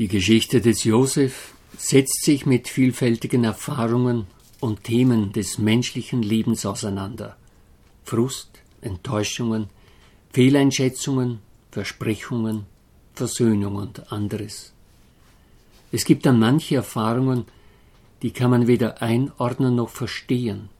[0.00, 4.26] Die Geschichte des Josef setzt sich mit vielfältigen Erfahrungen
[4.58, 7.36] und Themen des menschlichen Lebens auseinander.
[8.04, 8.48] Frust,
[8.80, 9.68] Enttäuschungen,
[10.32, 11.40] Fehleinschätzungen,
[11.70, 12.64] Versprechungen,
[13.12, 14.72] Versöhnung und anderes.
[15.92, 17.44] Es gibt dann manche Erfahrungen,
[18.22, 20.70] die kann man weder einordnen noch verstehen.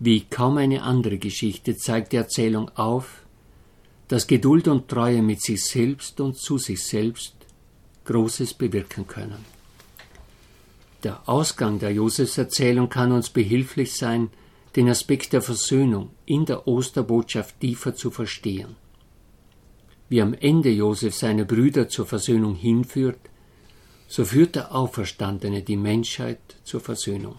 [0.00, 3.22] Wie kaum eine andere Geschichte zeigt die Erzählung auf,
[4.08, 7.39] dass Geduld und Treue mit sich selbst und zu sich selbst
[8.10, 9.44] Großes bewirken können.
[11.04, 14.30] Der Ausgang der Josefserzählung kann uns behilflich sein,
[14.74, 18.74] den Aspekt der Versöhnung in der Osterbotschaft tiefer zu verstehen.
[20.08, 23.20] Wie am Ende Josef seine Brüder zur Versöhnung hinführt,
[24.08, 27.36] so führt der Auferstandene die Menschheit zur Versöhnung.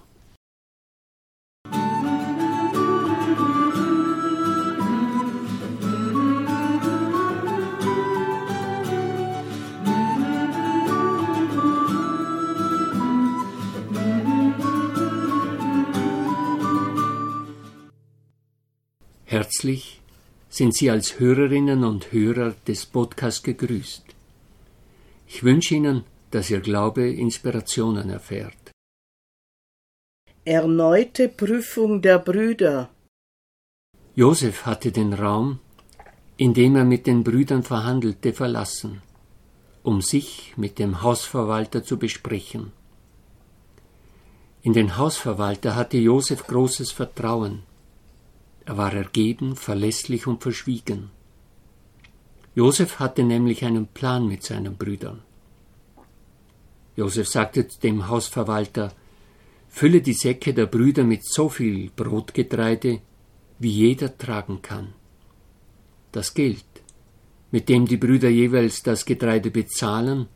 [19.31, 20.01] Herzlich
[20.49, 24.03] sind Sie als Hörerinnen und Hörer des Podcasts gegrüßt.
[25.25, 28.63] Ich wünsche Ihnen, dass Ihr Glaube Inspirationen erfährt.
[30.43, 32.89] Erneute Prüfung der Brüder.
[34.15, 35.59] Josef hatte den Raum,
[36.35, 39.01] in dem er mit den Brüdern verhandelte, verlassen,
[39.81, 42.73] um sich mit dem Hausverwalter zu besprechen.
[44.61, 47.63] In den Hausverwalter hatte Josef großes Vertrauen,
[48.65, 51.09] er war ergeben, verlässlich und verschwiegen.
[52.53, 55.21] Josef hatte nämlich einen Plan mit seinen Brüdern.
[56.95, 58.93] Josef sagte dem Hausverwalter,
[59.69, 62.99] Fülle die Säcke der Brüder mit so viel Brotgetreide,
[63.57, 64.93] wie jeder tragen kann.
[66.11, 66.65] Das Geld,
[67.51, 70.27] mit dem die Brüder jeweils das Getreide bezahlen,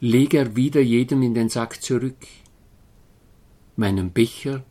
[0.00, 2.26] lege er wieder jedem in den Sack zurück.
[3.76, 4.64] Meinen Becher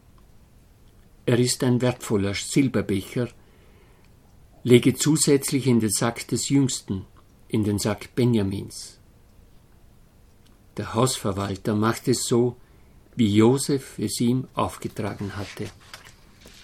[1.25, 3.29] er ist ein wertvoller Silberbecher,
[4.63, 7.05] lege zusätzlich in den Sack des Jüngsten,
[7.47, 8.99] in den Sack Benjamins.
[10.77, 12.55] Der Hausverwalter macht es so,
[13.15, 15.69] wie Josef es ihm aufgetragen hatte.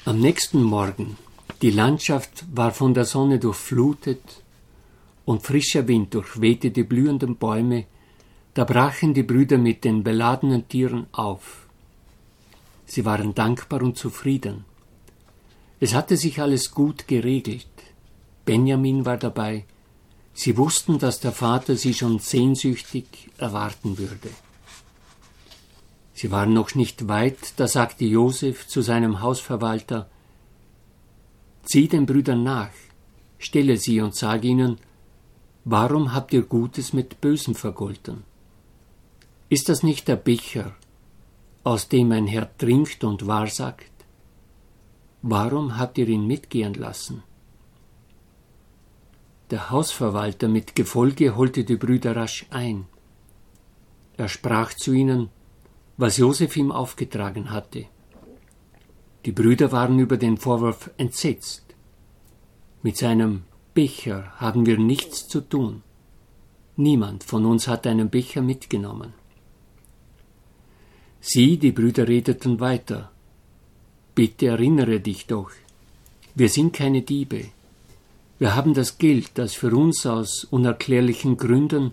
[0.06, 1.17] Am nächsten Morgen,
[1.61, 4.44] die Landschaft war von der Sonne durchflutet
[5.25, 7.85] und frischer Wind durchwehte die blühenden Bäume,
[8.55, 11.69] da brachen die Brüder mit den beladenen Tieren auf.
[12.89, 14.66] Sie waren dankbar und zufrieden.
[15.79, 17.67] Es hatte sich alles gut geregelt.
[18.45, 19.66] Benjamin war dabei.
[20.33, 23.05] Sie wussten, dass der Vater sie schon sehnsüchtig
[23.38, 24.29] erwarten würde.
[26.16, 30.09] Sie waren noch nicht weit, da sagte Josef zu seinem Hausverwalter
[31.63, 32.72] Zieh den Brüdern nach,
[33.38, 34.79] stelle sie und sag ihnen,
[35.63, 38.23] warum habt ihr Gutes mit Bösem vergolten?
[39.49, 40.75] Ist das nicht der Becher,
[41.64, 43.92] aus dem ein Herr trinkt und wahrsagt?
[45.22, 47.24] Warum habt ihr ihn mitgehen lassen?
[49.52, 52.86] Der Hausverwalter mit Gefolge holte die Brüder rasch ein.
[54.16, 55.30] Er sprach zu ihnen,
[55.97, 57.86] was Josef ihm aufgetragen hatte.
[59.26, 61.66] Die Brüder waren über den Vorwurf entsetzt.
[62.81, 63.44] Mit seinem
[63.74, 65.84] Becher haben wir nichts zu tun.
[66.78, 69.14] Niemand von uns hat einen Becher mitgenommen.
[71.22, 73.12] Sie, die Brüder, redeten weiter.
[74.16, 75.52] Bitte erinnere dich doch,
[76.35, 77.46] wir sind keine Diebe.
[78.38, 81.91] Wir haben das Geld, das für uns aus unerklärlichen Gründen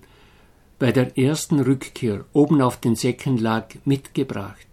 [0.78, 4.66] bei der ersten Rückkehr oben auf den Säcken lag, mitgebracht.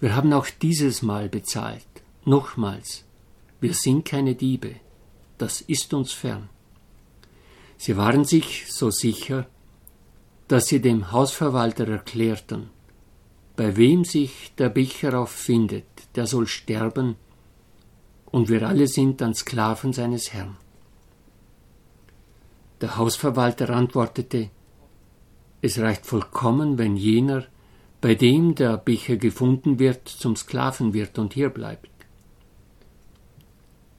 [0.00, 1.86] Wir haben auch dieses Mal bezahlt.
[2.24, 3.04] Nochmals,
[3.60, 4.76] wir sind keine Diebe.
[5.38, 6.48] Das ist uns fern.
[7.78, 9.46] Sie waren sich so sicher,
[10.48, 12.68] dass sie dem Hausverwalter erklärten,
[13.60, 15.84] bei wem sich der Becher findet,
[16.14, 17.16] der soll sterben,
[18.30, 20.56] und wir alle sind dann Sklaven seines Herrn.
[22.80, 24.48] Der Hausverwalter antwortete,
[25.60, 27.44] es reicht vollkommen, wenn jener,
[28.00, 31.90] bei dem der Becher gefunden wird, zum Sklaven wird und hier bleibt.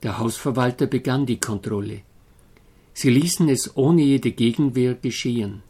[0.02, 2.00] Der Hausverwalter begann die Kontrolle.
[2.94, 5.62] Sie ließen es ohne jede Gegenwehr geschehen.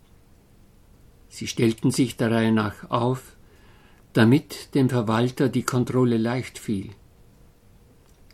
[1.29, 3.37] Sie stellten sich der Reihe nach auf,
[4.13, 6.91] damit dem Verwalter die Kontrolle leicht fiel.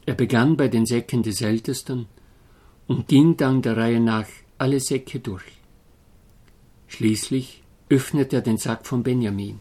[0.06, 2.06] Er begann bei den Säcken des Ältesten
[2.86, 4.26] und ging dann der Reihe nach
[4.56, 5.44] alle Säcke durch.
[6.88, 9.60] Schließlich öffnete er den Sack von Benjamin.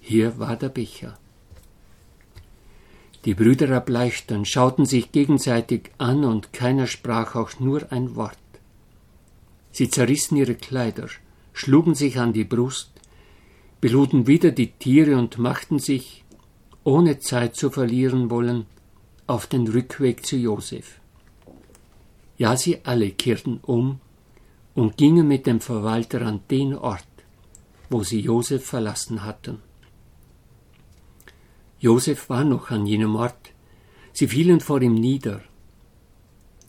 [0.00, 1.18] Hier war der Becher.
[3.26, 8.38] Die Brüder erbleichten, schauten sich gegenseitig an und keiner sprach auch nur ein Wort.
[9.72, 11.08] Sie zerrissen ihre Kleider,
[11.52, 12.92] schlugen sich an die Brust,
[13.86, 16.24] beluden wieder die Tiere und machten sich,
[16.82, 18.66] ohne Zeit zu verlieren wollen,
[19.28, 20.98] auf den Rückweg zu Josef.
[22.36, 24.00] Ja, sie alle kehrten um
[24.74, 27.14] und gingen mit dem Verwalter an den Ort,
[27.88, 29.62] wo sie Josef verlassen hatten.
[31.78, 33.52] Josef war noch an jenem Ort.
[34.12, 35.42] Sie fielen vor ihm nieder.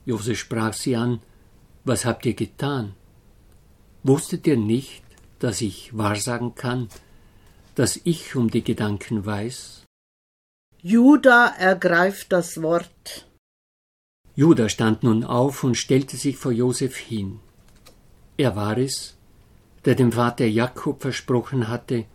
[0.05, 1.19] Josef sprach sie an,
[1.83, 2.93] was habt ihr getan?
[4.03, 5.01] Wusstet ihr nicht,
[5.39, 6.89] dass ich wahrsagen kann,
[7.77, 9.85] dass ich um die Gedanken weiß?
[10.81, 13.27] Juda ergreift das Wort.
[14.35, 17.39] Juda stand nun auf und stellte sich vor Josef hin.
[18.35, 19.15] Er war es,
[19.85, 22.05] der dem Vater Jakob versprochen hatte,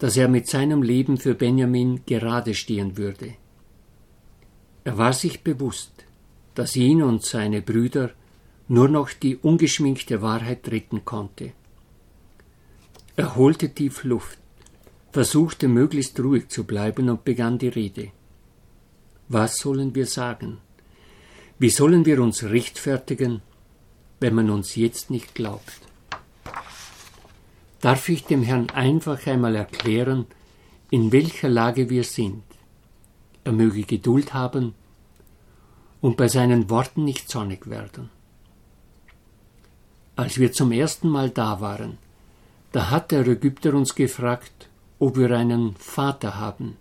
[0.00, 3.34] dass er mit seinem Leben für Benjamin gerade stehen würde.
[4.82, 5.92] Er war sich bewusst,
[6.56, 8.10] dass ihn und seine Brüder
[8.66, 11.52] nur noch die ungeschminkte Wahrheit retten konnte.
[13.14, 14.38] Er holte tief Luft,
[15.10, 18.10] versuchte möglichst ruhig zu bleiben und begann die Rede.
[19.28, 20.58] Was sollen wir sagen?
[21.58, 23.42] Wie sollen wir uns rechtfertigen,
[24.20, 25.80] wenn man uns jetzt nicht glaubt?
[27.80, 30.26] Darf ich dem Herrn einfach einmal erklären,
[30.90, 32.42] in welcher Lage wir sind?
[33.44, 34.74] Er möge Geduld haben
[36.00, 38.10] und bei seinen Worten nicht zornig werden.
[40.16, 41.98] Als wir zum ersten Mal da waren,
[42.72, 46.76] da hat der Ägypter uns gefragt, ob wir einen Vater haben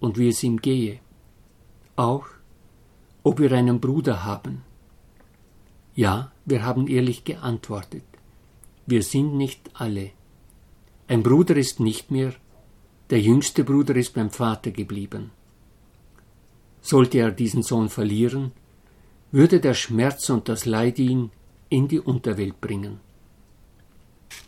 [0.00, 1.00] und wie es ihm gehe.
[1.96, 2.26] Auch,
[3.22, 4.62] ob wir einen Bruder haben.
[5.94, 8.04] Ja, wir haben ehrlich geantwortet.
[8.86, 10.10] Wir sind nicht alle.
[11.06, 12.32] Ein Bruder ist nicht mehr,
[13.10, 15.30] der jüngste Bruder ist beim Vater geblieben.
[16.80, 18.52] Sollte er diesen Sohn verlieren,
[19.30, 21.30] würde der Schmerz und das Leid ihn
[21.68, 23.00] in die Unterwelt bringen.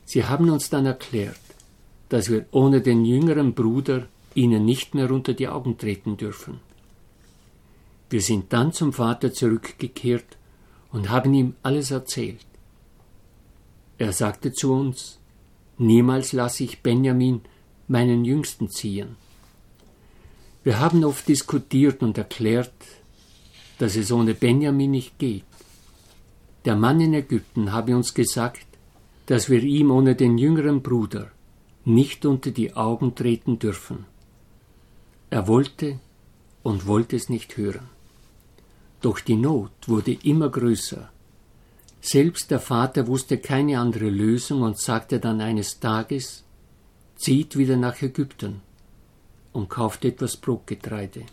[0.04, 1.38] Sie haben uns dann erklärt,
[2.08, 6.60] dass wir ohne den jüngeren Bruder ihnen nicht mehr unter die Augen treten dürfen.
[8.10, 10.36] Wir sind dann zum Vater zurückgekehrt
[10.92, 12.46] und haben ihm alles erzählt.
[13.98, 15.18] Er sagte zu uns,
[15.78, 17.40] niemals lasse ich Benjamin,
[17.88, 19.16] meinen Jüngsten, ziehen.
[20.62, 22.72] Wir haben oft diskutiert und erklärt,
[23.78, 25.44] dass es ohne Benjamin nicht geht.
[26.64, 28.66] Der Mann in Ägypten habe uns gesagt,
[29.26, 31.30] dass wir ihm ohne den jüngeren Bruder
[31.84, 34.06] nicht unter die Augen treten dürfen.
[35.30, 35.98] Er wollte
[36.62, 37.88] und wollte es nicht hören.
[39.00, 41.10] Doch die Not wurde immer größer.
[42.00, 46.44] Selbst der Vater wusste keine andere Lösung und sagte dann eines Tages,
[47.16, 48.62] zieht wieder nach Ägypten
[49.52, 51.24] und kauft etwas Brotgetreide.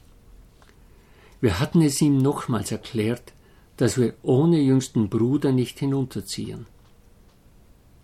[1.39, 3.33] Wir hatten es ihm nochmals erklärt,
[3.77, 6.67] dass wir ohne jüngsten Bruder nicht hinunterziehen.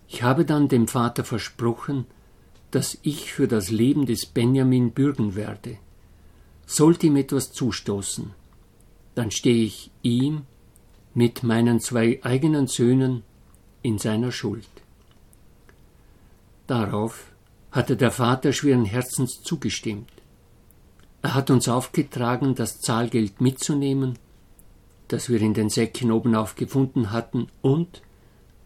[0.08, 2.06] Ich habe dann dem Vater versprochen,
[2.70, 5.78] dass ich für das Leben des Benjamin bürgen werde.
[6.66, 8.30] Sollte ihm etwas zustoßen,
[9.14, 10.42] dann stehe ich ihm
[11.14, 13.22] mit meinen zwei eigenen Söhnen
[13.82, 14.68] in seiner Schuld.
[16.66, 17.32] Darauf
[17.70, 20.12] hatte der Vater schweren Herzens zugestimmt.
[21.22, 24.18] Er hat uns aufgetragen, das Zahlgeld mitzunehmen,
[25.08, 28.02] das wir in den Säcken obenauf gefunden hatten, und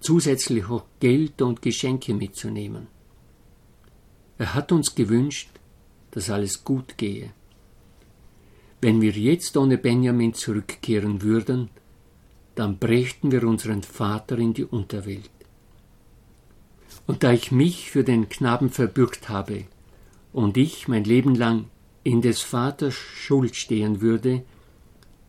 [0.01, 2.89] zusätzlich auch Geld und Geschenke mitzunehmen.
[4.39, 5.51] Er hat uns gewünscht,
[6.11, 7.31] dass alles gut gehe.
[8.81, 11.71] Wenn wir jetzt ohne Benjamin zurückkehren würden,
[12.55, 15.31] dann brächten wir unseren Vater in die Unterwelt.
[17.07, 19.65] Und da ich mich für den Knaben verbürgt habe
[20.33, 21.67] und ich mein Leben lang
[22.05, 24.43] in des Vaters Schuld stehen würde,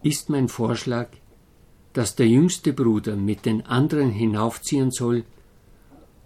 [0.01, 1.09] ist mein Vorschlag,
[1.93, 5.23] dass der jüngste Bruder mit den anderen hinaufziehen soll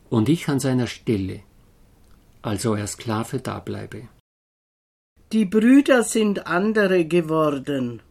[0.09, 1.41] und ich an seiner Stelle,
[2.41, 4.07] also er Sklave, dableibe.
[5.31, 8.01] Die Brüder sind andere geworden.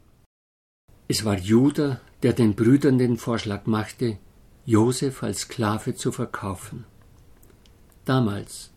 [1.09, 4.19] Es war Judah, der den Brüdern den Vorschlag machte,
[4.67, 6.85] Josef als Sklave zu verkaufen.
[8.05, 8.71] Damals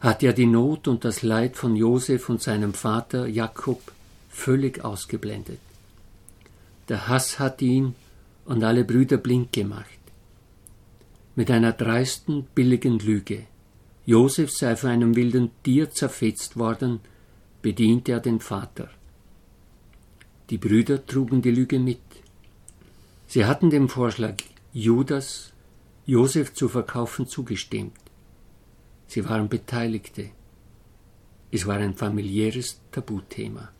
[0.00, 3.80] hat er die Not und das Leid von Josef und seinem Vater Jakob
[4.28, 5.60] völlig ausgeblendet.
[6.88, 7.94] Der Hass hat ihn
[8.44, 9.86] und alle Brüder blind gemacht.
[11.36, 13.46] Mit einer dreisten, billigen Lüge.
[14.04, 17.00] Josef sei von einem wilden Tier zerfetzt worden,
[17.62, 18.90] bediente er den Vater.
[20.50, 22.00] Die Brüder trugen die Lüge mit.
[23.26, 24.34] Sie hatten dem Vorschlag
[24.72, 25.52] Judas,
[26.04, 27.96] Josef zu verkaufen, zugestimmt.
[29.06, 30.30] Sie waren Beteiligte.
[31.50, 33.70] Es war ein familiäres Tabuthema.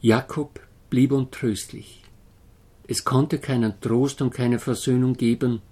[0.00, 0.58] Jakob
[0.90, 2.02] blieb untröstlich.
[2.88, 5.62] Es konnte keinen Trost und keine Versöhnung geben,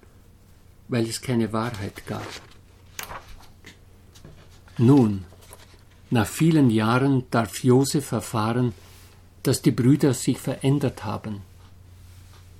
[0.87, 2.25] weil es keine Wahrheit gab.
[4.81, 5.25] Nun,
[6.09, 8.73] nach vielen Jahren darf Josef erfahren,
[9.43, 11.41] dass die Brüder sich verändert haben.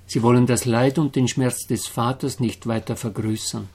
[0.05, 3.67] Sie wollen das Leid und den Schmerz des Vaters nicht weiter vergrößern.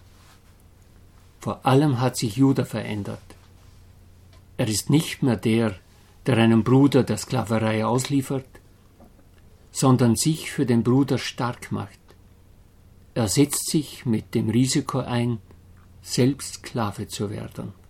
[1.40, 3.18] Vor allem hat sich Judah verändert.
[4.58, 5.74] Er ist nicht mehr der,
[6.26, 8.46] der einem Bruder der Sklaverei ausliefert,
[9.72, 11.98] sondern sich für den Bruder stark macht.
[13.14, 15.38] Er setzt sich mit dem Risiko ein,
[16.00, 17.85] selbst Sklave zu werden.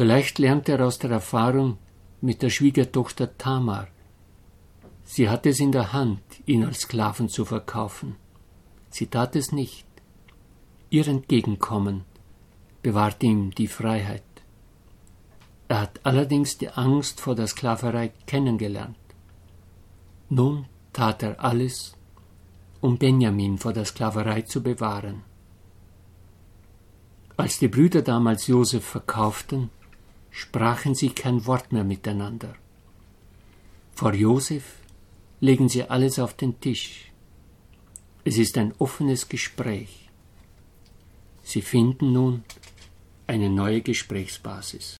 [0.00, 1.76] Vielleicht lernt er aus der Erfahrung
[2.22, 3.88] mit der Schwiegertochter Tamar.
[5.04, 8.16] Sie hatte es in der Hand, ihn als Sklaven zu verkaufen.
[8.88, 9.86] Sie tat es nicht.
[10.88, 12.04] Ihr Entgegenkommen
[12.80, 14.22] bewahrte ihm die Freiheit.
[15.68, 18.96] Er hat allerdings die Angst vor der Sklaverei kennengelernt.
[20.30, 20.64] Nun
[20.94, 21.94] tat er alles,
[22.80, 25.24] um Benjamin vor der Sklaverei zu bewahren.
[27.36, 29.68] Als die Brüder damals Josef verkauften,
[30.30, 32.54] sprachen sie kein Wort mehr miteinander.
[33.92, 34.76] Vor Josef
[35.40, 37.10] legen sie alles auf den Tisch.
[38.24, 40.08] Es ist ein offenes Gespräch.
[41.42, 42.44] Sie finden nun
[43.26, 44.99] eine neue Gesprächsbasis.